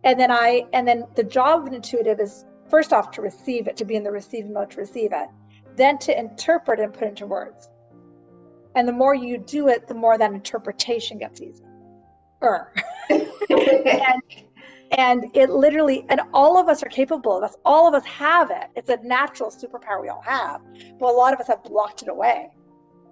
And 0.03 0.19
then 0.19 0.31
I 0.31 0.63
and 0.73 0.87
then 0.87 1.05
the 1.15 1.23
job 1.23 1.61
of 1.61 1.67
an 1.67 1.73
intuitive 1.73 2.19
is 2.19 2.45
first 2.69 2.93
off 2.93 3.11
to 3.11 3.21
receive 3.21 3.67
it, 3.67 3.77
to 3.77 3.85
be 3.85 3.95
in 3.95 4.03
the 4.03 4.11
receiving 4.11 4.53
mode 4.53 4.71
to 4.71 4.77
receive 4.77 5.11
it, 5.13 5.27
then 5.75 5.97
to 5.99 6.17
interpret 6.17 6.79
and 6.79 6.93
put 6.93 7.07
into 7.07 7.27
words. 7.27 7.69
And 8.75 8.87
the 8.87 8.93
more 8.93 9.13
you 9.13 9.37
do 9.37 9.67
it, 9.67 9.87
the 9.87 9.93
more 9.93 10.17
that 10.17 10.31
interpretation 10.31 11.17
gets 11.17 11.41
easier. 11.41 11.67
and, 13.09 14.21
and 14.91 15.25
it 15.35 15.49
literally, 15.49 16.05
and 16.09 16.21
all 16.33 16.57
of 16.57 16.69
us 16.69 16.81
are 16.81 16.89
capable 16.89 17.35
of 17.35 17.49
this. 17.49 17.57
All 17.65 17.87
of 17.87 17.93
us 17.93 18.05
have 18.05 18.49
it. 18.49 18.69
It's 18.75 18.89
a 18.89 18.97
natural 19.03 19.51
superpower 19.51 20.01
we 20.01 20.09
all 20.09 20.21
have, 20.21 20.61
but 20.97 21.09
a 21.09 21.15
lot 21.15 21.33
of 21.33 21.39
us 21.41 21.47
have 21.47 21.63
blocked 21.63 22.01
it 22.01 22.07
away. 22.07 22.49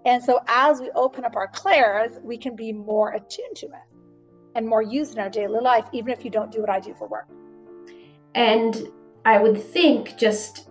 And 0.06 0.24
so 0.24 0.40
as 0.48 0.80
we 0.80 0.90
open 0.92 1.26
up 1.26 1.36
our 1.36 1.50
clairs, 1.50 2.18
we 2.24 2.38
can 2.38 2.56
be 2.56 2.72
more 2.72 3.12
attuned 3.12 3.58
to 3.58 3.66
it 3.68 3.99
and 4.56 4.68
more 4.68 4.82
used 4.82 5.14
in 5.14 5.20
our 5.20 5.30
daily 5.30 5.60
life, 5.60 5.86
even 5.94 6.12
if 6.12 6.24
you 6.26 6.32
don't 6.32 6.52
do 6.52 6.62
what 6.62 6.70
I 6.70 6.80
do 6.80 6.94
for 6.94 7.08
work. 7.08 7.28
And 8.36 8.90
I 9.26 9.40
would 9.40 9.62
think, 9.62 10.18
just 10.18 10.70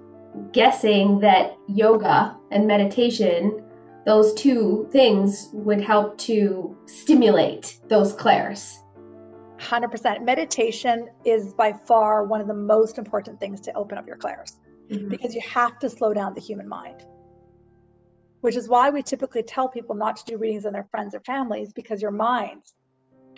guessing, 0.53 1.21
that 1.21 1.57
yoga 1.69 2.37
and 2.51 2.67
meditation, 2.67 3.63
those 4.07 4.33
two 4.35 4.89
things 4.91 5.51
would 5.53 5.81
help 5.81 6.19
to 6.19 6.77
stimulate 6.87 7.81
those 7.89 8.13
clairs. 8.13 8.79
100%. 9.59 10.25
Meditation 10.25 11.09
is 11.25 11.53
by 11.55 11.73
far 11.73 12.25
one 12.25 12.41
of 12.41 12.47
the 12.47 12.55
most 12.55 12.97
important 12.97 13.41
things 13.41 13.61
to 13.61 13.73
open 13.75 13.99
up 13.99 14.07
your 14.07 14.17
clairs 14.17 14.57
mm-hmm. 14.89 15.09
because 15.09 15.35
you 15.35 15.41
have 15.41 15.79
to 15.81 15.91
slow 15.91 16.15
down 16.15 16.33
the 16.35 16.41
human 16.41 16.69
mind 16.69 17.05
which 18.41 18.57
is 18.57 18.69
why 18.69 18.91
we 18.91 19.03
typically 19.03 19.43
tell 19.43 19.69
people 19.69 19.95
not 19.95 20.17
to 20.17 20.25
do 20.25 20.39
readings 20.39 20.67
on 20.67 20.73
their 20.73 20.87
friends 20.91 21.15
or 21.15 21.21
families 21.21 21.73
because 21.73 22.01
your 22.01 22.11
minds 22.11 22.75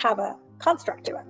have 0.03 0.19
a 0.19 0.37
construct 0.59 1.05
to 1.05 1.13
it, 1.13 1.27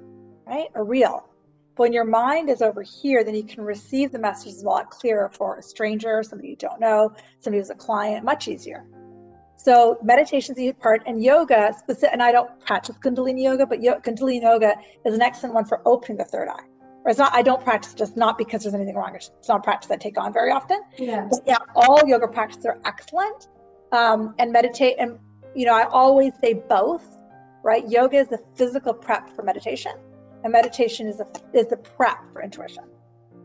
right? 0.46 0.68
A 0.74 0.82
real. 0.82 1.28
But 1.76 1.84
when 1.84 1.92
your 1.92 2.04
mind 2.04 2.50
is 2.50 2.62
over 2.62 2.82
here, 2.82 3.24
then 3.24 3.34
you 3.34 3.44
can 3.44 3.62
receive 3.62 4.12
the 4.12 4.18
messages 4.18 4.62
a 4.62 4.66
lot 4.66 4.90
clearer 4.90 5.28
for 5.28 5.58
a 5.58 5.62
stranger, 5.62 6.22
somebody 6.22 6.48
you 6.48 6.56
don't 6.56 6.80
know, 6.80 7.12
somebody 7.40 7.60
who's 7.60 7.70
a 7.70 7.74
client, 7.74 8.24
much 8.24 8.48
easier. 8.48 8.84
So 9.56 9.98
meditation 10.02 10.54
is 10.56 10.70
a 10.70 10.72
part, 10.72 11.02
and 11.06 11.22
yoga, 11.22 11.74
specific, 11.78 12.10
and 12.12 12.22
I 12.22 12.32
don't 12.32 12.50
practice 12.64 12.96
Kundalini 13.04 13.42
yoga, 13.42 13.66
but 13.66 13.80
Kundalini 13.80 14.42
yoga 14.42 14.74
is 15.04 15.14
an 15.14 15.20
excellent 15.20 15.54
one 15.54 15.66
for 15.66 15.82
opening 15.84 16.16
the 16.16 16.24
third 16.24 16.48
eye. 16.48 16.64
Or 17.04 17.10
it's 17.10 17.18
not, 17.18 17.34
I 17.34 17.42
don't 17.42 17.62
practice 17.62 17.94
just 17.94 18.16
not 18.16 18.36
because 18.36 18.62
there's 18.62 18.74
anything 18.74 18.94
wrong. 18.94 19.14
It's 19.14 19.30
not 19.48 19.60
a 19.60 19.62
practice 19.62 19.90
I 19.90 19.96
take 19.96 20.18
on 20.18 20.32
very 20.32 20.50
often. 20.50 20.82
Yeah. 20.98 21.28
But 21.30 21.40
yeah, 21.46 21.58
all 21.74 22.02
yoga 22.06 22.28
practices 22.28 22.66
are 22.66 22.78
excellent 22.84 23.48
um, 23.92 24.34
and 24.38 24.52
meditate. 24.52 24.96
And, 24.98 25.18
you 25.54 25.66
know, 25.66 25.74
I 25.74 25.84
always 25.84 26.32
say 26.42 26.54
both, 26.54 27.04
right? 27.62 27.88
Yoga 27.88 28.18
is 28.18 28.28
the 28.28 28.40
physical 28.54 28.94
prep 28.94 29.34
for 29.34 29.42
meditation, 29.42 29.92
and 30.44 30.52
meditation 30.52 31.06
is, 31.06 31.20
a, 31.20 31.26
is 31.52 31.66
the 31.68 31.76
prep 31.76 32.18
for 32.32 32.42
intuition. 32.42 32.84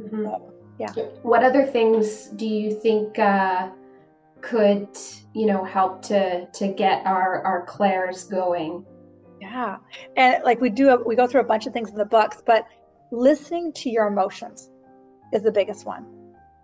Mm-hmm. 0.02 0.26
So, 0.26 0.54
yeah. 0.80 0.92
What 1.22 1.44
other 1.44 1.66
things 1.66 2.28
do 2.36 2.46
you 2.46 2.80
think 2.80 3.18
uh, 3.18 3.70
could, 4.42 4.90
you 5.34 5.46
know, 5.46 5.64
help 5.64 6.02
to 6.04 6.46
to 6.48 6.68
get 6.68 7.06
our 7.06 7.42
our 7.44 7.66
clairs 7.66 8.26
going? 8.26 8.86
Yeah, 9.42 9.78
and 10.18 10.44
like 10.44 10.62
we 10.62 10.70
do, 10.70 11.02
we 11.06 11.16
go 11.16 11.28
through 11.28 11.42
a 11.42 11.46
bunch 11.46 11.66
of 11.66 11.74
things 11.74 11.90
in 11.90 11.96
the 11.96 12.06
books, 12.06 12.42
but 12.46 12.66
listening 13.12 13.72
to 13.74 13.90
your 13.90 14.08
emotions 14.08 14.70
is 15.34 15.44
the 15.44 15.52
biggest 15.52 15.86
one. 15.86 16.06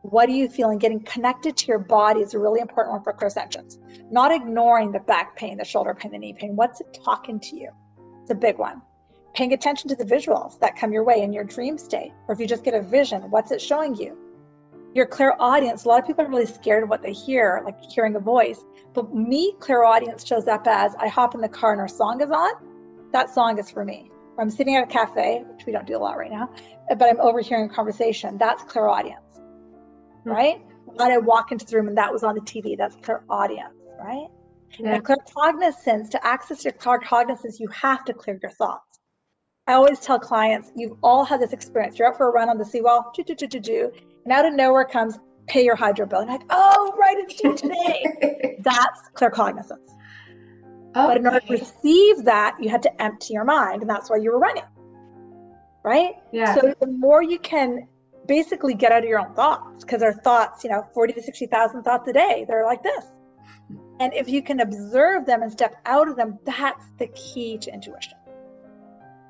What 0.03 0.29
are 0.29 0.33
you 0.33 0.49
feeling? 0.49 0.79
Getting 0.79 1.01
connected 1.01 1.55
to 1.57 1.67
your 1.67 1.77
body 1.77 2.21
is 2.21 2.33
a 2.33 2.39
really 2.39 2.59
important 2.59 2.93
one 2.93 3.03
for 3.03 3.13
clairsentience. 3.13 3.77
Not 4.11 4.31
ignoring 4.31 4.91
the 4.91 4.99
back 4.99 5.35
pain, 5.35 5.57
the 5.57 5.63
shoulder 5.63 5.93
pain, 5.93 6.11
the 6.11 6.17
knee 6.17 6.33
pain. 6.33 6.55
What's 6.55 6.81
it 6.81 6.99
talking 7.05 7.39
to 7.39 7.55
you? 7.55 7.69
It's 8.21 8.31
a 8.31 8.35
big 8.35 8.57
one. 8.57 8.81
Paying 9.35 9.53
attention 9.53 9.89
to 9.89 9.95
the 9.95 10.03
visuals 10.03 10.59
that 10.59 10.75
come 10.75 10.91
your 10.91 11.03
way 11.03 11.21
in 11.21 11.31
your 11.31 11.43
dream 11.43 11.77
state, 11.77 12.13
or 12.27 12.33
if 12.33 12.39
you 12.39 12.47
just 12.47 12.63
get 12.63 12.73
a 12.73 12.81
vision, 12.81 13.29
what's 13.29 13.51
it 13.51 13.61
showing 13.61 13.93
you? 13.95 14.17
Your 14.95 15.05
clairaudience, 15.05 15.85
a 15.85 15.87
lot 15.87 16.01
of 16.01 16.07
people 16.07 16.25
are 16.25 16.29
really 16.29 16.47
scared 16.47 16.81
of 16.81 16.89
what 16.89 17.03
they 17.03 17.13
hear, 17.13 17.61
like 17.63 17.79
hearing 17.79 18.15
a 18.15 18.19
voice. 18.19 18.59
But 18.93 19.13
me, 19.13 19.53
clairaudience 19.59 20.25
shows 20.25 20.47
up 20.47 20.65
as 20.65 20.95
I 20.95 21.09
hop 21.09 21.35
in 21.35 21.41
the 21.41 21.47
car 21.47 21.73
and 21.73 21.79
our 21.79 21.87
song 21.87 22.21
is 22.21 22.31
on. 22.31 22.53
That 23.13 23.29
song 23.29 23.59
is 23.59 23.69
for 23.69 23.85
me. 23.85 24.09
I'm 24.39 24.49
sitting 24.49 24.75
at 24.75 24.83
a 24.83 24.87
cafe, 24.87 25.43
which 25.53 25.67
we 25.67 25.71
don't 25.71 25.85
do 25.85 25.95
a 25.95 25.99
lot 25.99 26.17
right 26.17 26.31
now, 26.31 26.49
but 26.89 27.03
I'm 27.03 27.19
overhearing 27.19 27.69
a 27.69 27.73
conversation. 27.73 28.39
That's 28.39 28.63
clairaudience 28.63 29.21
mm-hmm. 29.21 29.30
Mm-hmm. 30.21 30.29
right? 30.29 30.61
When 30.85 31.11
I 31.11 31.17
walk 31.17 31.51
into 31.51 31.65
the 31.65 31.77
room 31.77 31.87
and 31.87 31.97
that 31.97 32.11
was 32.11 32.23
on 32.23 32.35
the 32.35 32.41
TV, 32.41 32.77
that's 32.77 32.95
clairaudience, 32.97 33.73
right? 33.99 34.27
Yeah. 34.79 34.95
And 34.95 35.05
claircognizance, 35.05 36.09
to 36.11 36.25
access 36.25 36.63
your 36.63 36.73
claircognizance, 36.73 37.59
you 37.59 37.67
have 37.69 38.05
to 38.05 38.13
clear 38.13 38.39
your 38.41 38.51
thoughts. 38.51 38.99
I 39.67 39.73
always 39.73 39.99
tell 39.99 40.19
clients, 40.19 40.71
you've 40.75 40.97
all 41.03 41.23
had 41.23 41.39
this 41.39 41.53
experience. 41.53 41.97
You're 41.97 42.09
out 42.09 42.17
for 42.17 42.29
a 42.29 42.31
run 42.31 42.49
on 42.49 42.57
the 42.57 42.65
seawall, 42.65 43.11
do, 43.15 43.23
do, 43.23 43.35
do, 43.35 43.47
do, 43.47 43.59
do, 43.59 43.91
and 44.25 44.33
out 44.33 44.45
of 44.45 44.53
nowhere 44.53 44.85
comes, 44.85 45.17
pay 45.47 45.63
your 45.63 45.75
hydro 45.75 46.05
bill. 46.05 46.19
And 46.19 46.29
like, 46.29 46.43
oh, 46.49 46.93
right, 46.99 47.17
it's 47.17 47.41
due 47.41 47.55
today. 47.55 48.57
that's 48.63 49.01
claircognizance. 49.15 49.77
Okay. 50.93 51.07
But 51.07 51.17
in 51.17 51.25
order 51.25 51.39
to 51.39 51.53
receive 51.53 52.25
that, 52.25 52.57
you 52.59 52.69
had 52.69 52.83
to 52.83 53.01
empty 53.01 53.33
your 53.33 53.45
mind, 53.45 53.81
and 53.81 53.89
that's 53.89 54.09
why 54.09 54.17
you 54.17 54.31
were 54.31 54.39
running. 54.39 54.63
Right? 55.83 56.15
Yeah. 56.31 56.55
So 56.55 56.73
the 56.79 56.87
more 56.87 57.23
you 57.23 57.39
can 57.39 57.87
basically 58.27 58.73
get 58.73 58.91
out 58.91 59.03
of 59.03 59.09
your 59.09 59.19
own 59.19 59.33
thoughts 59.35 59.83
because 59.83 60.03
our 60.03 60.13
thoughts, 60.13 60.63
you 60.63 60.69
know, 60.69 60.85
40 60.93 61.13
to 61.13 61.21
60,000 61.21 61.83
thoughts 61.83 62.07
a 62.07 62.13
day, 62.13 62.45
they're 62.47 62.65
like 62.65 62.83
this. 62.83 63.05
And 63.99 64.13
if 64.13 64.29
you 64.29 64.41
can 64.41 64.61
observe 64.61 65.25
them 65.25 65.43
and 65.43 65.51
step 65.51 65.75
out 65.85 66.07
of 66.07 66.15
them, 66.15 66.39
that's 66.45 66.85
the 66.97 67.07
key 67.07 67.57
to 67.59 67.73
intuition. 67.73 68.17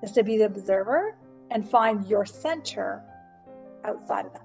Is 0.02 0.12
to 0.14 0.24
be 0.24 0.38
the 0.38 0.46
observer 0.46 1.18
and 1.52 1.70
find 1.70 2.06
your 2.08 2.26
center 2.26 3.04
outside 3.84 4.26
of 4.26 4.34
them. 4.34 4.44